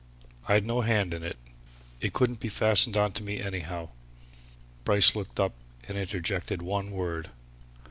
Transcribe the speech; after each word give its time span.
I'd 0.47 0.65
no 0.65 0.81
hand 0.81 1.13
in 1.13 1.21
it 1.21 1.37
it 1.99 2.11
couldn't 2.11 2.39
be 2.39 2.49
fastened 2.49 2.97
on 2.97 3.11
to 3.11 3.23
me, 3.23 3.39
anyhow." 3.39 3.89
Bryce 4.83 5.15
looked 5.15 5.39
up 5.39 5.53
and 5.87 5.95
interjected 5.95 6.63
one 6.63 6.89
word. 6.89 7.29